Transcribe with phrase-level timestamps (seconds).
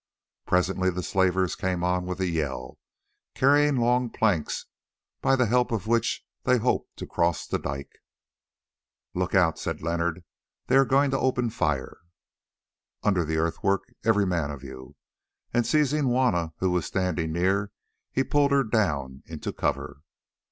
[0.47, 2.79] Presently the slavers came on with a yell,
[3.35, 4.65] carrying long planks,
[5.21, 7.99] by the help of which they hoped to cross the dike.
[9.13, 10.23] "Look out!" said Leonard,
[10.65, 11.99] "they are going to open fire.
[13.03, 14.95] Under the earthwork, every man of you!"
[15.53, 17.71] And seizing Juanna who was standing near,
[18.11, 20.01] he pulled her down into cover.